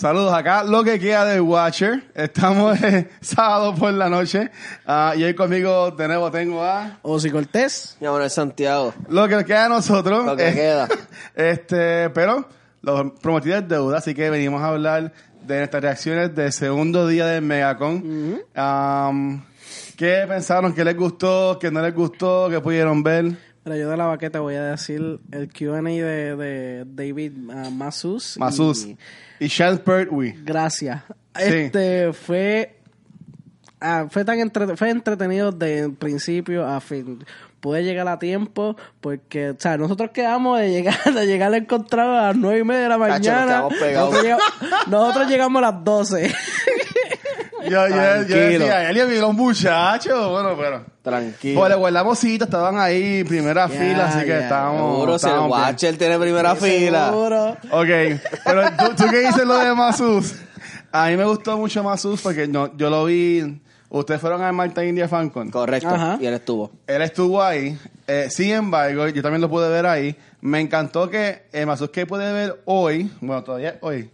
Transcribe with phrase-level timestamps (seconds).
[0.00, 2.04] Saludos acá, lo que queda de Watcher.
[2.14, 4.50] Estamos eh, sábado por la noche.
[4.86, 7.98] Ah, y hoy conmigo de nuevo tengo a Osi Cortés.
[8.00, 8.94] Mi amor es Santiago.
[9.10, 10.24] lo que queda de nosotros.
[10.24, 10.88] Lo que Eh, queda.
[11.36, 12.48] Este, pero
[12.80, 15.12] lo prometido es deuda, así que venimos a hablar
[15.42, 18.40] de nuestras reacciones del segundo día del Megacon.
[18.54, 19.44] Am,
[19.98, 20.72] ¿Qué pensaron?
[20.74, 21.58] ¿Qué les gustó?
[21.60, 22.48] ¿Qué no les gustó?
[22.48, 23.36] ¿Qué pudieron ver?
[23.64, 28.36] Yo de la baqueta voy a decir el Q&A de, de David ah, Masus.
[28.38, 28.86] Masus.
[28.86, 28.96] Y
[29.38, 30.34] Y Sean Pertwee.
[30.42, 31.02] gracias.
[31.36, 31.42] Sí.
[31.44, 32.78] Este fue...
[33.80, 37.24] ah, fue tan entre- fue entretenido de principio a fin.
[37.60, 42.08] Pude llegar a tiempo porque, o sea, nosotros quedamos de llegar, de llegar a encontrar
[42.08, 43.60] a las nueve y media de la Cacho, nos mañana.
[43.60, 44.44] nosotros, llegamos,
[44.88, 46.34] nosotros llegamos a las 12.
[47.70, 47.94] Yo, yo,
[48.26, 50.28] yo decía, Elio vio los muchachos.
[50.30, 50.84] Bueno, pero.
[51.02, 51.60] Tranquilo.
[51.60, 54.40] Pues le guardamos citas, estaban ahí en primera Ya, fila, así que ya.
[54.40, 54.92] estábamos.
[54.96, 55.38] Seguro, si el.
[55.38, 57.06] Watcher tiene primera fila.
[57.10, 57.50] Seguro.
[57.70, 60.34] Ok, pero ¿tú, tú qué dices lo de Masus?
[60.92, 63.60] A mí me gustó mucho Masus porque no, yo lo vi.
[63.88, 65.50] Ustedes fueron al Malta India FanCon.
[65.50, 65.88] Correcto.
[65.88, 66.16] Ajá.
[66.20, 66.70] Y él estuvo.
[66.86, 67.76] Él estuvo ahí.
[68.06, 70.16] Eh, sin embargo, yo también lo pude ver ahí.
[70.40, 74.10] Me encantó que el Masus que pude ver hoy, bueno, todavía hoy.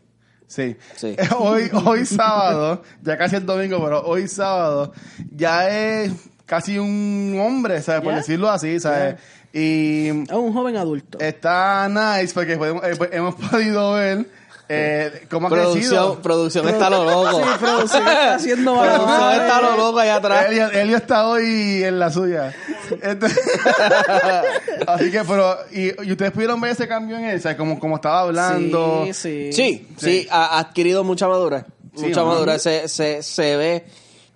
[0.47, 0.77] Sí.
[0.97, 1.17] Sí.
[1.39, 4.93] hoy, hoy sábado, ya casi el domingo, pero hoy sábado,
[5.35, 6.13] ya es
[6.47, 8.03] casi un hombre, ¿sabes?
[8.03, 9.17] Por decirlo así, ¿sabes?
[9.53, 11.19] Y Es un joven adulto.
[11.19, 14.27] está nice porque podemos- eh, hemos podido ver
[14.69, 16.23] eh, cómo ha Producción, crecido.
[16.23, 17.39] producción está lo loco.
[17.41, 20.47] Sí, producción está haciendo Producción está lo loco allá atrás.
[20.49, 22.53] Elio, Elio está hoy en la suya.
[24.87, 27.57] Así que, pero, y, y ustedes pudieron ver ese cambio en él, ¿sabes?
[27.57, 29.05] Como, como estaba hablando.
[29.07, 29.53] Sí, sí.
[29.53, 31.65] Sí, sí, ha ha adquirido mucha madurez.
[31.95, 32.63] Sí, mucha madurez.
[32.63, 33.87] Se, se, se ve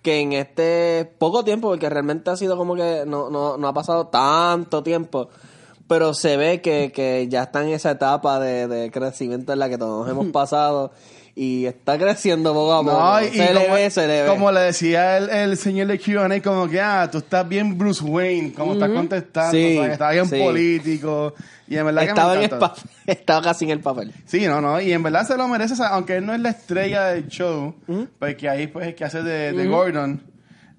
[0.03, 3.75] que en este poco tiempo, porque realmente ha sido como que no, no, no ha
[3.75, 5.29] pasado tanto tiempo,
[5.87, 9.69] pero se ve que, que ya está en esa etapa de, de crecimiento en la
[9.69, 10.92] que todos hemos pasado
[11.42, 13.01] y está creciendo poco a poco.
[13.01, 14.28] No, y, y se le como, ve, se le ve.
[14.28, 18.05] como le decía el, el señor de Q&A, como que, ah, tú estás bien Bruce
[18.05, 19.92] Wayne, como estás contestando, Sí, ¿sabes?
[19.92, 20.39] Estás bien sí.
[20.39, 21.33] político,
[21.67, 24.12] y en verdad estaba, que en me el papel, estaba casi en el papel.
[24.27, 26.40] Sí, no, no, y en verdad se lo merece, o sea, aunque él no es
[26.40, 27.74] la estrella del show,
[28.18, 30.20] porque ahí pues es que hace de, de Gordon,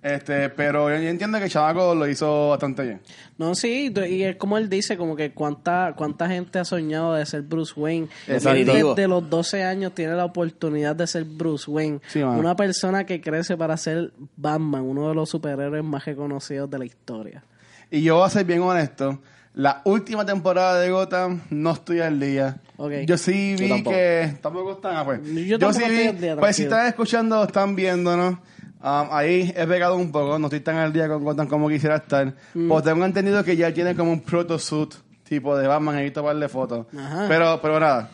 [0.03, 3.01] este, pero yo entiendo que chamaco lo hizo bastante bien.
[3.38, 7.25] No, sí, y es como él dice, como que cuánta cuánta gente ha soñado de
[7.25, 8.07] ser Bruce Wayne.
[8.28, 8.57] Exacto.
[8.57, 12.00] Él desde los 12 años tiene la oportunidad de ser Bruce Wayne.
[12.07, 12.22] Sí.
[12.22, 16.85] Una persona que crece para ser Batman, uno de los superhéroes más reconocidos de la
[16.85, 17.44] historia.
[17.91, 19.19] Y yo voy a ser bien honesto,
[19.53, 22.57] la última temporada de Gotham no estoy al día.
[22.78, 22.91] Ok.
[23.06, 23.95] Yo sí Yo vi tampoco.
[23.95, 24.33] que...
[24.41, 25.19] Tampoco están, ah, pues.
[25.25, 28.38] Yo tampoco sí estoy vi, al día, pues si están escuchando, están viéndonos.
[28.84, 31.97] Um, ahí he pegado un poco, no estoy tan al día con Gotham como quisiera
[31.97, 32.34] estar.
[32.53, 32.68] Mm.
[32.68, 34.94] Pues tengo entendido que ya tiene como un protosuit
[35.24, 36.88] tipo de Batman, he visto de fotos.
[37.30, 38.09] Pero, pero nada.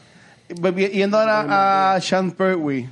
[0.76, 2.88] Yendo ahora a Sean Pertwee.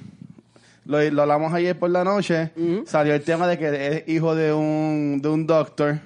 [0.85, 2.51] Lo, lo hablamos ayer por la noche.
[2.87, 5.99] Salió el tema de que es hijo de un, de un doctor,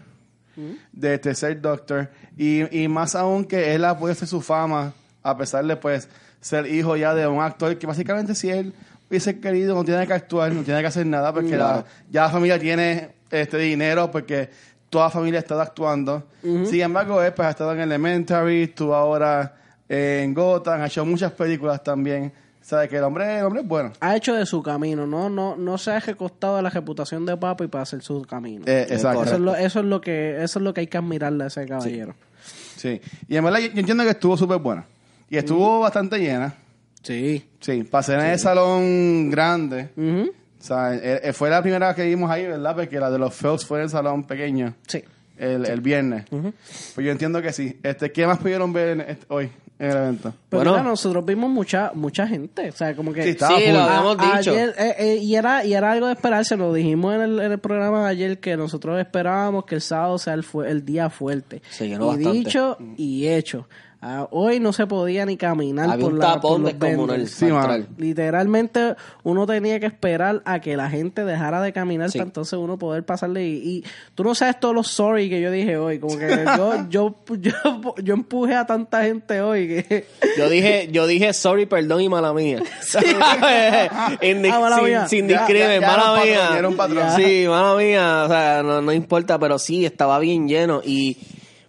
[0.91, 2.09] de tercer doctor.
[2.38, 4.91] Y, y más aún que él ha puesto su fama,
[5.24, 6.09] a pesar de pues
[6.41, 8.74] ser hijo ya de un actor, que básicamente si él
[9.09, 12.29] hubiese querido, no tiene que actuar, no tiene que hacer nada, porque la- ya la
[12.29, 14.49] familia tiene este dinero, porque
[14.89, 16.23] toda la familia ha estado actuando.
[16.41, 19.55] Sin embargo, él pues ha estado en Elementary, estuvo ahora
[19.87, 22.31] en Gotham, ha hecho muchas películas también.
[22.61, 23.93] Sabe que el hombre, el hombre es bueno.
[23.99, 27.35] Ha hecho de su camino, no no no se ha recostado de la reputación de
[27.35, 28.63] Papi para hacer su camino.
[28.67, 29.23] Eh, exacto.
[29.23, 31.47] eso, es lo, eso es lo que eso es lo que hay que admirarle a
[31.47, 32.13] ese caballero.
[32.75, 33.01] Sí.
[33.27, 34.85] Y en verdad yo, yo entiendo que estuvo súper buena.
[35.31, 36.53] Y estuvo bastante llena.
[37.01, 37.45] Sí.
[37.59, 39.89] Sí, pasé en el salón grande.
[39.97, 42.75] O sea, eh, eh, fue la primera vez que vimos ahí, ¿verdad?
[42.75, 45.01] Porque la de los Phelps fue en el salón pequeño Sí.
[45.38, 46.25] el, el viernes.
[46.29, 47.79] Pues yo entiendo que sí.
[47.81, 49.49] Este, ¿Qué más pudieron ver en este- hoy
[49.79, 50.33] en el evento?
[50.49, 50.71] Pero Bueno.
[50.73, 54.17] mira, nosotros vimos mucha mucha gente, o sea, como que Sí, estaba Sí, lo habíamos
[54.17, 54.51] dicho.
[54.51, 57.51] ayer, eh, eh, y era y era algo de esperarse, lo dijimos en el, en
[57.53, 61.09] el programa de ayer que nosotros esperábamos que el sábado sea el, fu- el día
[61.09, 61.62] fuerte.
[61.69, 62.38] Se llenó y bastante.
[62.38, 63.69] dicho y hecho.
[64.01, 67.28] Ah, hoy no se podía ni caminar Había por un la tapón descomunal.
[67.28, 67.48] Sí.
[67.98, 72.18] Literalmente uno tenía que esperar a que la gente dejara de caminar Sí.
[72.18, 73.84] para entonces uno poder pasarle y, y
[74.16, 77.51] tú no sabes todos los sorry que yo dije hoy, como que yo yo yo,
[78.01, 80.06] yo empujé a tanta gente hoy que
[80.38, 82.60] Yo dije, yo dije sorry, perdón y mala mía.
[84.22, 85.07] Indi- Ah, mala sin, mía.
[85.07, 86.50] sin Ya, discrimen, mala mía.
[86.51, 87.06] ya era un patrón.
[87.16, 88.24] Sí, mala mía.
[88.25, 90.81] O sea, no, no importa, pero sí, estaba bien lleno.
[90.86, 91.18] Y,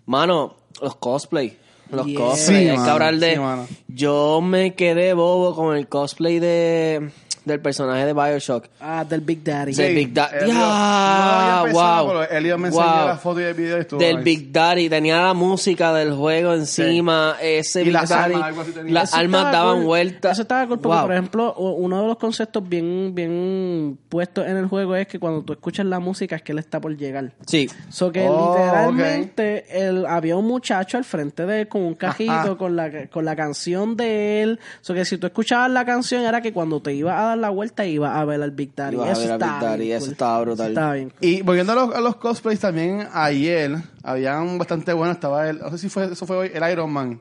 [0.06, 1.56] mano, los cosplay.
[1.92, 2.19] Los Yeah.
[2.20, 2.37] cosplay.
[2.64, 3.34] Sí, Hay mano, que hablar de.
[3.69, 7.10] sí, yo me quedé bobo con el cosplay de,
[7.50, 8.67] del personaje de Bioshock.
[8.81, 9.73] Ah, del Big Daddy.
[9.75, 10.52] Del Big Daddy.
[10.52, 12.23] No pensado, wow.
[12.31, 13.06] Elliot me enseñó Wow.
[13.06, 14.25] la foto y el video y estuvo Del nice.
[14.25, 18.61] Big Daddy, tenía la música del juego encima, ese Y Big las Daddy, armas, algo
[18.62, 18.93] así tenía.
[18.93, 19.85] las estaba daban cool.
[19.87, 20.32] vueltas.
[20.32, 21.06] Eso estaba cool porque, Wow.
[21.06, 25.43] por ejemplo, uno de los conceptos bien, bien puestos en el juego es que cuando
[25.43, 27.32] tú escuchas la música es que él está por llegar.
[27.46, 31.94] Sí, So que Oh, literalmente el, había un muchacho al frente de él con un
[31.94, 34.61] cajito con la, con la canción de él.
[34.81, 37.50] So que si tú escuchabas la canción era que cuando te ibas a dar la
[37.50, 38.96] vuelta ibas a ver al Big Daddy.
[38.96, 40.12] Ibas a eso ver al Big estaba Daddy, bien eso cool.
[40.12, 40.66] estaba brutal.
[40.66, 41.19] Eso estaba bien cool.
[41.20, 45.16] Y volviendo a los, a los cosplays también, ayer habían bastante buenos.
[45.16, 47.20] Estaba el, no sé si fue, eso fue hoy, el Iron Man.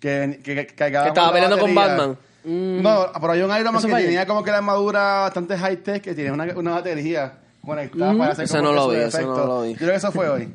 [0.00, 1.74] Que, que, que, cargaba que estaba peleando con.
[1.74, 2.16] Batman.
[2.44, 5.76] No, pero hay un Iron Man Eso que tenía como que la armadura bastante high
[5.78, 7.32] tech, que tenía una, una batería
[7.64, 9.36] conectada para hacer Ese como no lo vi, ese efecto.
[9.36, 9.72] no lo vi.
[9.72, 10.48] Yo creo que eso fue hoy.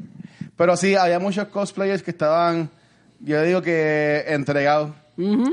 [0.55, 2.69] Pero sí, había muchos cosplayers que estaban,
[3.19, 4.91] yo digo que entregados,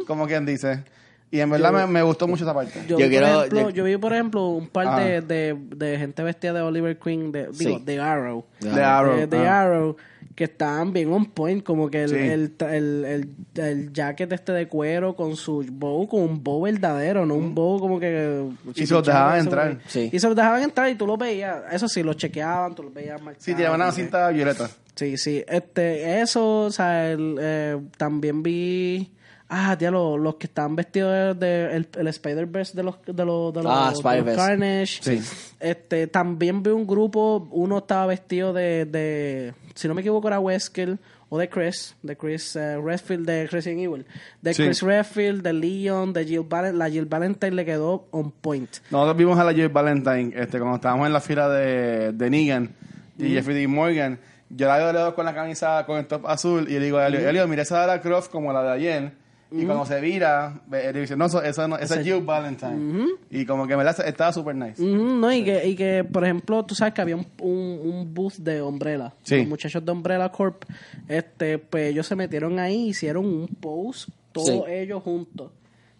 [0.06, 0.84] como quien dice.
[1.32, 2.72] Y en verdad me, me gustó mucho esa parte.
[2.88, 4.98] Yo, Yo vi, quiero- por ejemplo, yo- yo vi, por ejemplo, un par Ah.
[5.00, 7.82] de, de, de gente vestida de Oliver Queen, de, digo, Sí.
[7.84, 8.44] de Arrow.
[8.58, 9.60] De Arrow, De, de ah.
[9.62, 9.96] Arrow,
[10.34, 12.16] que estaban bien on point, como que el, Sí.
[12.16, 13.28] el, el, el,
[13.62, 17.78] el jacket este de cuero con su bow, con un bow verdadero, no un bow
[17.78, 18.48] como que...
[18.74, 19.68] Y se los dejaban eso, entrar.
[19.74, 20.10] porque- Sí.
[20.12, 22.92] Y se los dejaban entrar y tú los veías, eso sí, los chequeaban, tú los
[22.94, 23.44] veías marcados.
[23.44, 24.68] Sí, tenía una cinta violeta.
[24.96, 25.44] Sí, sí.
[25.46, 29.12] Este, eso, o sea, el, eh, también vi.
[29.52, 33.62] Ah, diablo, los que estaban vestidos de, de- el, Spider-Verse de los, de los, de
[33.64, 34.36] los, Ah, de los.
[34.36, 35.00] Carnage.
[35.02, 35.20] Sí.
[35.58, 40.38] Este, también vi un grupo, uno estaba vestido de, de si no me equivoco, era
[40.38, 40.98] Wesker
[41.28, 44.06] o de Chris, de Chris eh, Redfield, de Resident Evil.
[44.40, 44.62] De Sí.
[44.64, 46.78] Chris Redfield, de Leon, de Jill Valentine.
[46.78, 48.70] La Jill Valentine le quedó on point.
[48.90, 52.70] Nosotros vimos a la Jill Valentine este, cuando estábamos en la fila de, de Negan
[53.18, 54.18] y Jeffrey Dean Morgan.
[54.48, 57.28] Yo la veo con la camisa con el top azul y le digo a Elio,
[57.28, 59.12] Elio, mira esa de la Croft como la de ayer.
[59.52, 60.60] Y cuando se vira,
[60.94, 63.06] dice, no, eso, eso no, esa es Jill Valentine.
[63.30, 64.80] Y como que me la estaba super nice.
[64.80, 68.34] No, y, que, y que, por ejemplo, tú sabes que había un, un, un booth
[68.36, 69.12] de Umbrella.
[69.24, 69.38] Sí.
[69.38, 70.62] Los muchachos de Umbrella Corp,
[71.08, 74.62] este, pues ellos se metieron ahí, hicieron un post, todos Sí.
[74.68, 75.50] ellos juntos.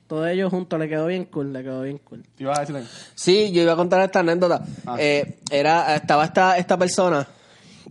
[0.07, 2.23] Todos ellos juntos, le quedó bien cool, le quedó bien cool.
[2.37, 2.89] ¿Te ibas a decir algo?
[3.15, 4.65] Sí, yo iba a contar esta anécdota.
[4.87, 4.97] Ah.
[4.99, 7.27] Eh, era, estaba esta, esta persona,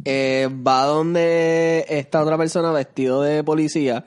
[0.06, 4.04] eh, va donde esta otra persona vestido de policía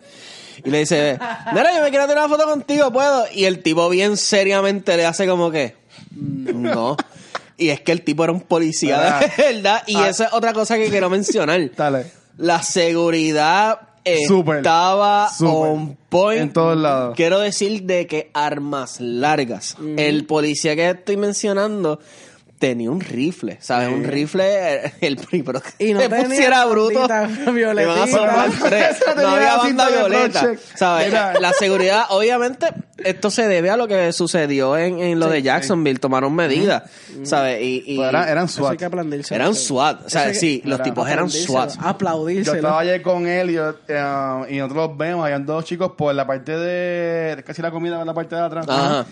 [0.65, 1.19] y le dice,
[1.53, 3.25] mira, yo me quiero tirar una foto contigo, ¿puedo?
[3.33, 5.77] Y el tipo bien seriamente le hace como que,
[6.15, 6.97] no.
[7.57, 9.33] Y es que el tipo era un policía de ¿Verdad?
[9.39, 9.83] verdad.
[9.87, 10.09] Y Ah.
[10.09, 11.71] esa es otra cosa que quiero mencionar.
[11.77, 12.07] Dale.
[12.39, 16.41] La seguridad estaba on point.
[16.41, 17.15] En todos lados.
[17.17, 19.77] Quiero decir de que armas largas.
[19.97, 22.01] El policía que estoy mencionando
[22.63, 23.89] tenía un rifle, ¿sabes?
[23.89, 24.45] Un rifle,
[24.87, 27.03] eh, el pero que Y no se pusiera bruto.
[27.11, 27.27] a
[29.17, 30.53] No había banda violeta.
[30.77, 31.09] ¿Sabes?
[31.09, 31.35] Mira.
[31.41, 32.69] La seguridad, obviamente,
[32.99, 35.99] esto se debe a lo que sucedió en, en lo de Jacksonville.
[35.99, 36.85] Tomaron medidas,
[37.25, 37.61] ¿sabes?
[37.63, 38.77] Y, y Pues eran, SWAT.
[38.79, 39.35] que aplaudirse.
[39.35, 40.07] eran SWAT.
[40.07, 41.75] O sea, que- sí, los Era- tipos eran SWAT.
[41.75, 42.57] Yo Aplaudírselo.
[42.59, 46.57] estaba ayer con Elliot eh, y nosotros los vemos, habían dos chicos por la parte
[46.57, 48.67] de, casi la comida en la parte de atrás.
[48.69, 49.05] Ajá.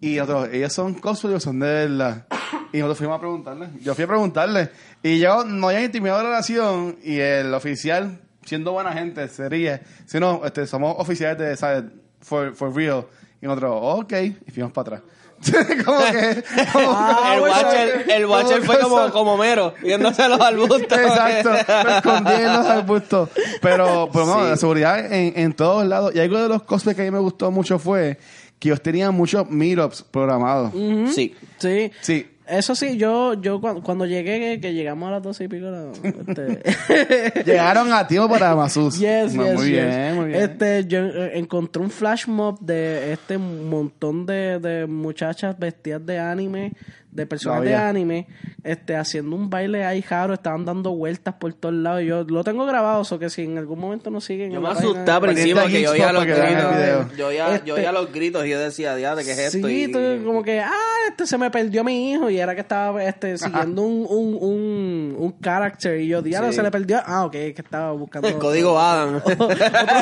[0.00, 2.26] Y nosotros, ellos son cosplay o son de verdad.
[2.72, 3.68] Y nosotros fuimos a preguntarle.
[3.82, 4.70] Yo fui a preguntarle.
[5.02, 9.80] Y yo no había intimidado la relación y el oficial, siendo buena gente, se ríe.
[10.06, 11.84] Si no, este, somos oficiales de, ¿sabes?
[12.20, 13.04] For, for real.
[13.40, 14.12] Y nosotros, ok.
[14.46, 15.02] Y fuimos para atrás.
[15.84, 16.44] como que...
[16.72, 20.98] como- Ah, el watcher, el watcher como fue como, como mero, viéndose los arbustos.
[20.98, 21.50] Exacto,
[21.84, 23.28] me escondí en los arbustos.
[23.60, 24.50] Pero, pero no, Sí.
[24.50, 26.14] la seguridad en, en todos lados.
[26.14, 28.18] Y algo de los cosplays que a mí me gustó mucho fue
[28.60, 30.70] que ellos tenían muchos meetups programados.
[31.12, 31.34] Sí.
[31.58, 31.90] Sí.
[32.00, 32.31] Sí.
[32.46, 35.92] Eso sí, yo, yo cuando, cuando llegué, que, llegamos a las doce y pico, no,
[35.92, 38.98] este, Llegaron a tiempo para Masus.
[38.98, 39.86] Yes, No, yes, muy yes.
[39.86, 40.40] bien, muy bien.
[40.42, 46.18] Este, yo eh, encontré un flash mob de este montón de, de muchachas vestidas de
[46.18, 46.72] anime,
[47.12, 48.26] de personas No de anime,
[48.64, 52.02] este, haciendo un baile ahí, jaro, estaban dando vueltas por todos lados.
[52.04, 54.52] Yo lo tengo grabado, o que si en algún momento nos siguen.
[54.52, 56.34] Yo me la página asusté al de- principio Pendiente a porque yo oía los que
[56.34, 57.16] gritos.
[57.18, 59.66] Yo oía, yo Este- oía los gritos y yo decía, diablo, ¿qué es esto?
[59.68, 60.70] Sí, Y- tú como que, ah,
[61.08, 65.16] este se me perdió mi hijo y era que estaba este, siguiendo un, un, un,
[65.18, 66.56] un character y yo, diablo, Sí.
[66.56, 67.00] se le perdió.
[67.04, 68.28] Ah, ok, que estaba buscando.
[68.28, 69.16] El código Adam.
[69.24, 69.48] Otro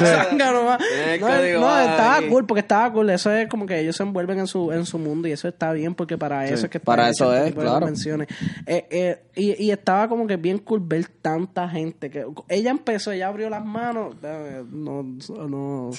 [0.06, 0.80] zángano más.
[1.08, 1.20] El
[1.60, 2.28] No, estaba ahí.
[2.28, 3.10] cool porque estaba cool.
[3.10, 5.72] Eso es como que ellos se envuelven en su, en su mundo y eso está
[5.72, 7.86] bien porque para eso es que está para eso este es, claro.
[8.66, 12.10] Eh, eh, y, y estaba como que bien cool ver tanta gente.
[12.10, 14.14] que Ella empezó, ella abrió las manos.
[14.22, 15.04] eh, No,
[15.48, 15.90] no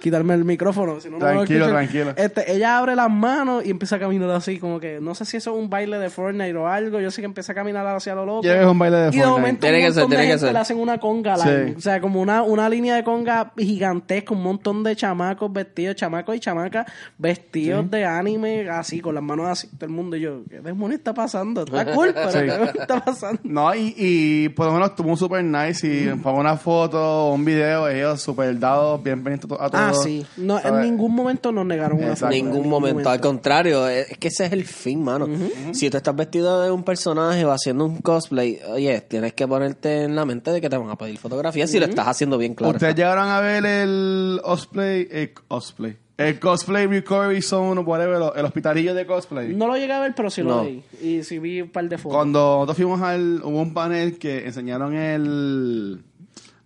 [0.00, 2.12] quitarme el micrófono, si no, no Tranquilo, tranquilo.
[2.16, 5.36] Este, ella abre las manos y empieza a caminar así, como que no sé si
[5.36, 7.00] eso es un baile de Fortnite o algo.
[7.00, 8.42] Yo sé que empieza a caminar hacia lo loco.
[8.42, 10.22] Ya es un baile de Y de momento Tiene un que ser, montón de tiene
[10.24, 10.52] que gente ser.
[10.52, 11.48] le hacen una conga Sí.
[11.48, 11.74] line.
[11.76, 16.36] O sea, como una, una línea de conga gigantesca, un montón de chamacos vestidos, chamacos
[16.36, 16.86] y chamacas
[17.18, 20.16] vestidos de anime, así, con las manos así, todo el mundo.
[20.16, 21.62] Y yo, ¿qué demonios está pasando?
[21.64, 22.38] Está cool, pero Sí.
[22.72, 23.40] ¿qué está pasando?
[23.44, 26.22] No, y, y por lo menos estuvo un super nice y Mm.
[26.22, 26.98] para una foto
[27.28, 29.70] o un video, ellos super dados, bien pendientes a todos.
[29.74, 30.24] Ah, sí.
[30.36, 32.30] No, en ningún momento nos negaron una foto.
[32.30, 35.26] Ningún En momento, al contrario, es es que ese es el fin, mano.
[35.72, 40.04] Si tú estás vestido de un personaje o haciendo un cosplay, oye, tienes que ponerte
[40.04, 42.54] en la mente de que te van a pedir fotografías si lo estás haciendo bien
[42.54, 42.72] claro.
[42.74, 48.94] Ustedes llegaron a ver el cosplay, el cosplay, el cosplay recovery zone, whatever, el hospitalillo
[48.94, 49.54] de cosplay.
[49.54, 50.62] No lo llegué a ver, pero sí No.
[50.62, 50.82] lo vi.
[51.02, 52.16] Y sí vi un par de fotos.
[52.16, 56.02] Cuando nosotros fuimos al, hubo un panel que enseñaron el,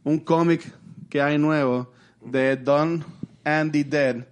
[0.04, 0.62] un cómic
[1.08, 1.90] que hay nuevo
[2.24, 3.04] de Don
[3.44, 4.24] Andy Dead,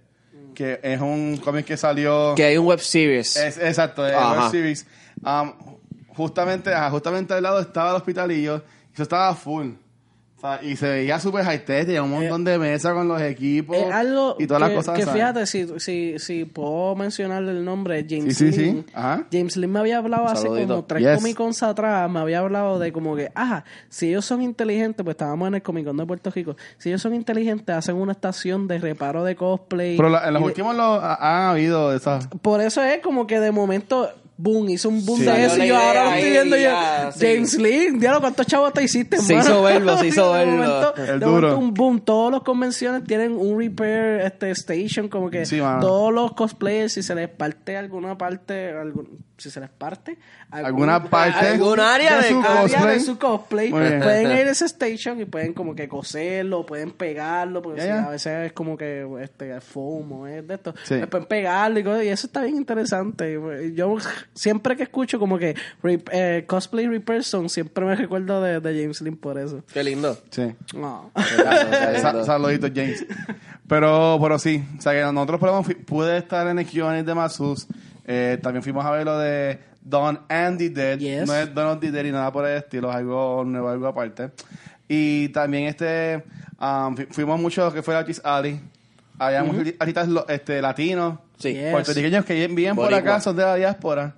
[0.55, 2.33] que es un cómic que salió...
[2.35, 3.35] Que hay un web series.
[3.35, 4.43] Es, exacto, es Ajá.
[4.43, 4.87] web series.
[5.23, 5.51] Um,
[6.15, 9.71] justamente, justamente al lado estaba el hospitalillo y eso estaba full.
[10.39, 13.21] O sea, y se veía súper high tech, tenía un montón de mesas con los
[13.21, 14.95] equipos Es algo y todas que, las cosas.
[14.97, 15.21] que ¿sabes?
[15.21, 18.61] fíjate, si, si, si puedo mencionar el nombre, James Sí, sí, sí.
[18.67, 18.85] Lin.
[18.93, 19.27] Ajá.
[19.29, 20.67] James Lin me había hablado hace Saludito.
[20.69, 21.17] como tres Yes.
[21.17, 25.15] Comic Cons atrás, me había hablado de como que, ajá, si ellos son inteligentes, pues
[25.15, 28.65] estábamos en el Comic Con de Puerto Rico, si ellos son inteligentes, hacen una estación
[28.69, 29.97] de reparo de cosplay.
[29.97, 32.27] Pero la- en los Y de- últimos lo, ha- han habido esas...
[32.41, 34.09] Por eso es como que de momento,
[34.41, 35.25] boom, hizo un boom Sí.
[35.25, 36.69] de eso y yo ahora lo estoy viendo y yo,
[37.13, 37.19] sí.
[37.27, 39.45] James Lin, diablo, ¿cuántos chavos te hiciste, Se mano?
[39.49, 40.53] hizo verlo, se hizo De verlo.
[40.63, 41.31] momento- El de duro.
[41.41, 46.13] momento un boom, todas las convenciones tienen un repair este station, como que Sí, todos
[46.13, 50.17] los cosplayers, si se les parte alguna parte, algún, si se les parte
[50.51, 52.93] Alguna parte algún área de su área cosplay.
[52.93, 53.99] de su cosplay, Muy bien.
[54.01, 58.47] pueden ir a ese station y pueden como que coserlo, pueden pegarlo, porque a veces
[58.47, 60.95] es como que este foam o es de esto, Sí.
[61.09, 63.39] pueden pegarlo y, cosas, y eso está bien interesante.
[63.75, 63.97] Yo
[64.33, 68.81] siempre que escucho como que re- eh, cosplay repair song, siempre me recuerdo de, de
[68.81, 69.63] James Lin por eso.
[69.73, 70.17] Qué lindo.
[70.31, 70.53] Sí.
[72.01, 73.05] Sa- Saluditos, James.
[73.67, 77.67] Pero, pero sí, o sea que nosotros podemos, pude estar en el Q&A de Masus.
[78.11, 80.97] Eh, también fuimos a ver lo de Don Andy Dead.
[80.97, 81.27] Yes.
[81.27, 84.31] No es Don Andy Dead y nada por el estilo, es algo nuevo, algo aparte.
[84.87, 86.23] Y también este,
[86.59, 88.59] um, fu- fuimos mucho a lo que fue el Artist Alley.
[89.19, 91.53] Había muchos artistas este, latinos, Sí.
[91.53, 91.71] Yes.
[91.71, 94.15] puertorriqueños que viven por acá, son de la diáspora.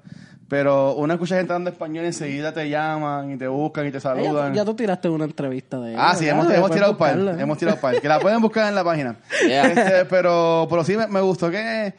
[0.47, 3.97] Pero uno escucha gente hablando español y enseguida te llaman y te buscan y te
[3.97, 4.53] Ya, saludan.
[4.53, 5.97] ya tú tiraste una entrevista de él.
[5.99, 7.15] Ah, sí, hemos, hemos tirado par.
[7.17, 7.41] buscarla.
[7.41, 7.99] Hemos tirado par.
[8.01, 9.15] Que la pueden buscar en la página.
[9.47, 9.67] Yeah.
[9.67, 11.93] Este, pero, pero sí me, me gustó que,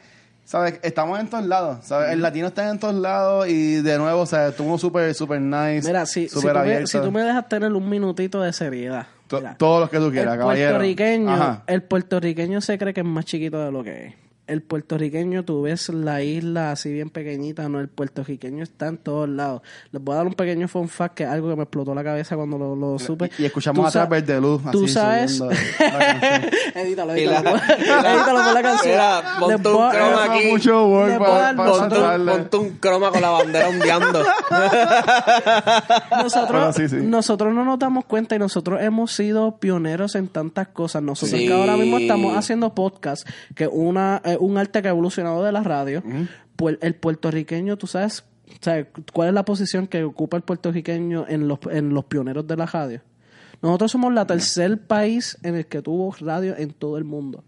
[0.45, 0.79] ¿sabes?
[0.83, 1.79] Estamos en todos lados.
[1.85, 2.11] ¿sabes?
[2.11, 5.87] El latino está en todos lados y de nuevo, o sea, estuvo súper, súper nice.
[5.87, 9.07] Mira, si, si, súper tú me, si tú me dejas tener un minutito de seriedad.
[9.31, 10.69] Mira, Todos los que tú quieras, el caballero.
[10.71, 11.63] puertorriqueño, Ajá.
[11.65, 14.13] el puertorriqueño se cree que es más chiquito de lo que es.
[14.45, 19.29] El puertorriqueño, tú ves la isla así bien pequeñita, no, el puertorriqueño está en todos
[19.29, 19.61] lados.
[19.93, 22.03] Les voy a dar un pequeño fun fact que es algo que me explotó la
[22.03, 23.31] cabeza cuando lo, lo supe.
[23.37, 24.61] Y, y escuchamos Tú atrás sa- Verde Luz.
[24.69, 25.37] Tú así, sabes.
[25.37, 26.51] subiendo la canción.
[26.75, 27.49] edítalo, edítalo.
[27.57, 28.91] edítalo por la canción.
[28.93, 30.47] Mira, ponte Les un a- croma aquí.
[30.51, 32.31] mucho work para, para Ponte un, saltarle.
[32.33, 34.23] ponte un croma con la bandera ondeando.
[36.11, 36.95] nosotros, Bueno, sí, sí.
[36.97, 41.01] nosotros no nos damos cuenta y nosotros hemos sido pioneros en tantas cosas.
[41.01, 41.47] Nosotros Sí.
[41.47, 45.51] que ahora mismo estamos haciendo podcast, que una eh, un arte que ha evolucionado de
[45.51, 46.03] la radio,
[46.55, 48.25] pues el puertorriqueño, tú sabes,
[48.61, 52.57] sabes cuál es la posición que ocupa el puertorriqueño en los, en los pioneros de
[52.57, 53.01] la radio.
[53.61, 57.43] Nosotros somos la tercer país en el que tuvo radio en todo el mundo.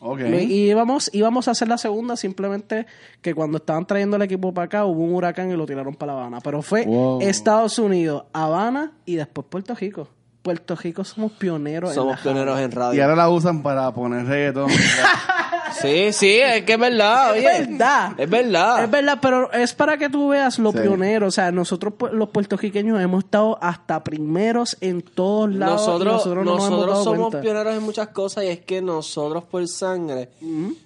[0.00, 0.20] Ok.
[0.48, 2.86] Y íbamos, íbamos a hacer la segunda, simplemente
[3.20, 6.14] que cuando estaban trayendo el equipo para acá hubo un huracán y lo tiraron para
[6.14, 6.40] La Habana.
[6.40, 7.20] Pero fue Wow.
[7.20, 10.08] Estados Unidos, Habana y después Puerto Rico.
[10.42, 13.02] Puerto Rico somos pioneros en Somos pioneros en Y radio.
[13.04, 14.70] ahora la usan para poner reggaetón.
[15.80, 18.12] Sí, sí, es que es verdad, Es verdad.
[18.18, 18.84] Es verdad.
[18.84, 20.78] Es verdad, pero es para que tú veas lo Sí.
[20.80, 21.26] pionero.
[21.26, 25.86] O sea, nosotros pu- los puertorriqueños hemos estado hasta primeros en todos lados.
[25.86, 27.40] Nosotros, nosotros, no nos hemos nosotros dado somos cuenta.
[27.40, 30.28] pioneros en muchas cosas y es que nosotros por sangre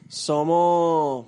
[0.09, 1.27] somos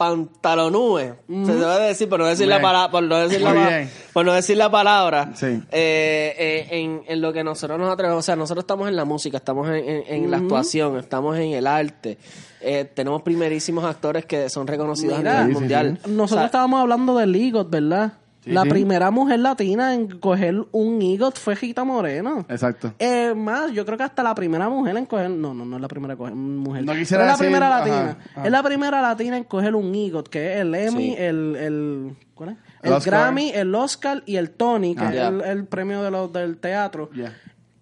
[0.00, 1.12] pantalonúes.
[1.28, 4.32] Se debe decir, por no decir, la, palabra por no decir, la, Muy por no
[4.32, 5.32] decir la palabra.
[5.34, 5.46] Sí.
[5.46, 8.20] Eh, eh, en, en lo que nosotros nos atrevemos.
[8.20, 11.52] O sea, nosotros estamos en la música, estamos en, en- en la actuación, estamos en
[11.52, 12.16] el arte.
[12.62, 15.32] Eh, tenemos primerísimos actores que son reconocidos a Mira.
[15.32, 15.92] nivel Sí, sí, mundial.
[16.06, 18.14] Nosotros O sea, estábamos hablando de Ligot, ¿verdad?
[18.42, 18.70] Sí, la sí.
[18.70, 22.46] primera mujer latina en coger un EGOT fue Rita Moreno.
[22.48, 22.94] Exacto.
[22.98, 25.28] Eh, más, yo creo que hasta la primera mujer en coger.
[25.28, 26.84] No, no, no es la primera coger- mujer.
[26.86, 28.18] No quisiera es la primera ajá, latina.
[28.32, 28.44] ajá.
[28.46, 31.14] Es la primera latina en coger un EGOT, que es el Emmy, Sí.
[31.18, 32.16] el, el.
[32.34, 32.56] ¿Cuál es?
[32.82, 32.98] El.
[33.00, 35.10] Grammy, el Oscar y el Tony, que Ah.
[35.12, 37.10] es el, el premio de los, del teatro.
[37.14, 37.34] Ya.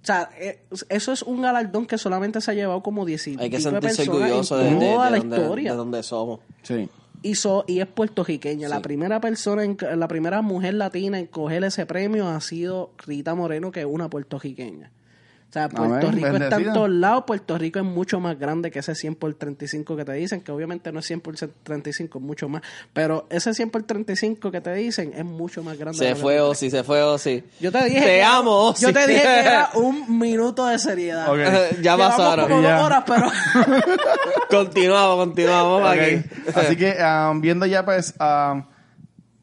[0.02, 0.30] O sea,
[0.88, 4.08] eso es un galardón que solamente se ha llevado como 10 Hay que sentirse personas
[4.08, 5.70] orgulloso de, de- la donde, historia.
[5.72, 6.40] de donde somos.
[6.62, 6.88] Sí.
[7.22, 8.68] Y, so- y es puertorriqueña.
[8.68, 13.34] La primera persona, en, la primera mujer latina en coger ese premio ha sido Rita
[13.34, 14.92] Moreno, que es una puertorriqueña.
[15.48, 17.24] O sea, Puerto Rico está en todos lados.
[17.26, 20.52] Puerto Rico es mucho más grande que ese 100 por 35 que te dicen, que
[20.52, 22.60] obviamente no es 100 por 35, es mucho más.
[22.92, 26.04] Pero ese 100 por 35 que te dicen es mucho más grande.
[26.04, 27.42] de Se fue Ozzy, se fue Ozzy.
[27.60, 28.82] yo te dije Te que amo, Ozzy.
[28.82, 31.30] Yo te dije que era un minuto de seriedad.
[31.32, 31.38] Ok.
[31.82, 32.46] ya pasaron.
[32.46, 32.76] como Ya.
[32.76, 33.30] dos horas, pero
[34.50, 36.22] continuamos, continuamos aquí.
[36.54, 38.62] Así que um, viendo ya pues um,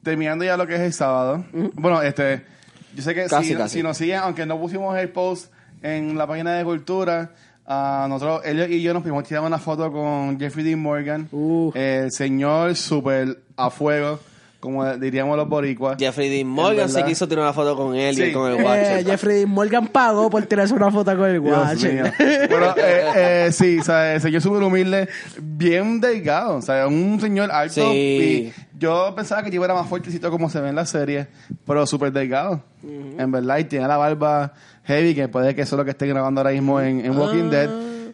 [0.03, 1.45] terminando ya lo que es el sábado.
[1.73, 2.45] Bueno, este
[2.93, 3.77] yo sé que Casi, si, casi.
[3.79, 5.51] si nos siguen, aunque no pusimos el post
[5.85, 7.31] en la página de cultura,
[7.67, 11.71] ah, nosotros, ellos y yo nos pudimos tirar una foto con Jeffrey Dean Morgan, Uh.
[11.75, 14.19] el señor super a fuego,
[14.65, 15.95] como diríamos los boricuas.
[15.97, 18.23] Jeffrey Dean Morgan se quiso tirar una foto con él Sí.
[18.23, 19.05] y con el eh, Watcher.
[19.05, 21.55] Jeffrey Dean Morgan pagó por tirarse una foto con el mío.
[22.17, 25.07] Pero eh, eh, sí, o sea, el señor súper humilde,
[25.41, 27.75] bien delgado, o sea, un señor alto.
[27.91, 28.51] Sí.
[28.51, 31.27] Y yo pensaba que yo era más fuertecito como se ve en la serie,
[31.65, 32.61] pero súper delgado.
[32.83, 34.53] En verdad, y tiene la barba
[34.83, 37.49] heavy, que puede que eso es lo que esté grabando ahora mismo en, en Walking
[37.49, 37.69] Dead.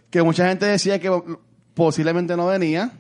[0.10, 1.10] Que mucha gente decía que
[1.74, 2.92] posiblemente no venía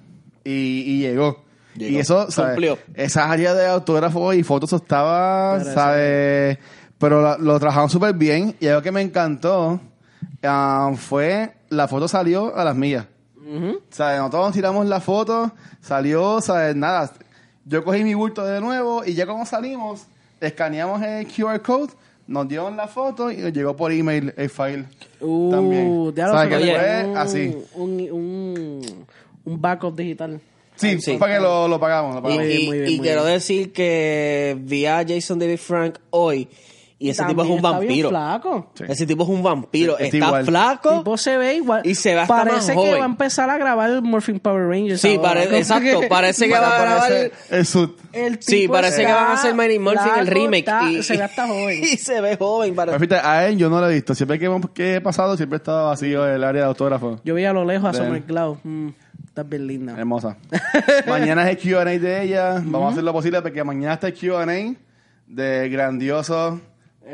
[0.43, 0.51] y,
[0.85, 1.43] y llegó.
[1.75, 1.91] Llegó.
[1.91, 2.51] Y eso, ¿sabes?
[2.51, 2.77] Cumplió.
[2.93, 6.57] Esa área de autógrafos y fotos estaba, ¿sabes?
[6.97, 8.55] Pero la- lo trabajaron súper bien.
[8.59, 9.79] Y algo que me encantó
[10.43, 13.05] ah, fue la foto salió a las millas.
[13.89, 14.17] ¿Sabes?
[14.19, 15.51] Nosotros nos tiramos la foto,
[15.81, 16.75] salió, ¿sabes?
[16.75, 17.11] Nada.
[17.65, 20.05] Yo cogí mi bulto de nuevo y ya como salimos,
[20.39, 21.91] escaneamos el QR code,
[22.27, 24.85] nos dieron la foto y nos llegó por email el file.
[25.19, 26.13] Uh, También.
[26.15, 27.57] ya lo ¿Sabes sé, que oye, fue un, así?
[27.75, 29.05] Un, un,
[29.45, 30.39] un backup digital.
[30.81, 31.17] Sí, Sí.
[31.17, 32.15] para que lo, lo pagamos.
[32.15, 32.43] Lo Y, pagamos.
[32.43, 33.33] Muy bien, y- muy bien, y muy quiero bien.
[33.35, 36.47] decir que vi a Jason David Frank hoy
[36.99, 38.09] y ese tipo es un vampiro.
[38.09, 38.69] flaco.
[38.75, 38.83] Sí.
[38.87, 39.97] Ese tipo es un vampiro.
[39.97, 40.97] Sí, está flaco.
[40.99, 41.81] tipo se ve igual.
[41.83, 42.99] Y se ve hasta Parece más que joven.
[42.99, 45.01] va a empezar a grabar el Morphin Power Rangers.
[45.01, 46.01] Sí, pare- exacto.
[46.07, 47.31] Parece que va a grabar.
[47.49, 47.89] El suit.
[48.13, 50.59] el Sí, parece que van a hacer Mighty Morphin el remake.
[50.59, 51.81] está- y, se ve hasta joven.
[51.91, 52.75] Y se ve joven.
[52.75, 54.13] Pero fíjate, a él yo no lo he visto.
[54.13, 57.19] Siempre que, he pasado, siempre estaba vacío el área de autógrafo.
[57.23, 58.57] Yo vi a lo lejos a Summer Cloud.
[58.63, 58.89] Mm,
[59.31, 59.95] está bien linda.
[59.97, 60.37] Hermosa.
[61.07, 62.53] mañana es el Q&A de ella.
[62.63, 64.75] Vamos a hacer lo posible porque mañana está el Q&A
[65.27, 66.59] de grandioso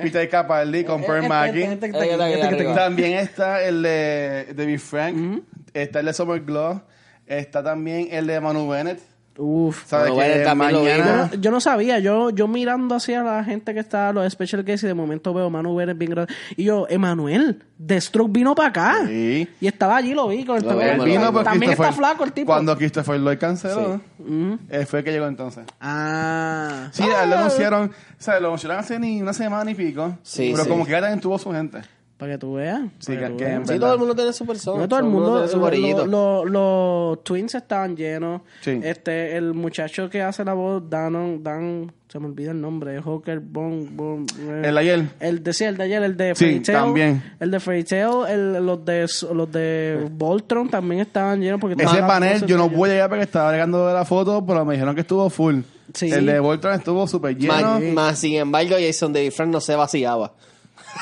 [0.01, 1.63] Peter Capaldi con Pearl Este- Mackie.
[1.63, 2.73] este- este-.
[2.73, 5.41] También está el de David Frank.
[5.73, 6.82] Está el de Summer Glow.
[7.27, 8.99] Está también el de Manu Bennett.
[9.38, 9.86] Uf.
[9.86, 11.32] ¿Sabes Manu que Bennett también lo mañana...
[11.39, 14.88] Yo no sabía, yo, yo mirando hacia la gente que está, los special guests, y
[14.88, 16.34] de momento veo Manu Bennett bien grande.
[16.56, 18.95] Y yo, Emanuel, Deathstroke vino para acá.
[19.08, 19.47] Sí.
[19.62, 22.47] Y estaba allí, lo vi con el Lo Vino, También está flaco el tipo.
[22.52, 24.60] Cuando Christopher Lloyd canceló, Ujú.
[24.69, 25.65] él fue el que llegó entonces.
[25.80, 26.89] Ah.
[26.91, 30.17] Sí, a él lo anunciaron, o sea, lo anunciaron hace ni una semana y pico.
[30.23, 30.69] Sí, pero sí.
[30.69, 31.82] como que ya también tuvo su gente.
[32.17, 32.82] Para que tú veas.
[32.97, 33.67] Sí, que- veas.
[33.69, 34.82] Sí, todo el mundo tiene su persona.
[34.82, 36.06] No, todo el mundo, tiene su lo- corillito.
[36.08, 38.41] lo- lo- los twins estaban llenos.
[38.62, 38.80] Sí.
[38.84, 43.39] Este, el muchacho que hace la voz, Dan, Dan, se me olvida el nombre, Hawker
[43.39, 45.06] Bon, Bon, eh, El de ayer.
[45.19, 47.23] El de, sí, el de ayer, el de Sí, Fairy Tail, también.
[47.39, 51.60] El de Fairy Tail, el, los de, los de Voltron también estaban llenos.
[51.62, 54.73] Porque Ese panel yo de no pude llegar porque estaba agregando la foto, pero me
[54.73, 55.60] dijeron que estuvo full.
[55.93, 56.10] Sí.
[56.12, 57.53] El de Voltron estuvo súper lleno.
[57.53, 60.34] Más, más, sin embargo, Jason David Frank no se vaciaba.